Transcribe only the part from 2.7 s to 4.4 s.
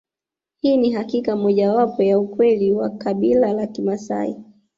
wa kabila ya Kimaasai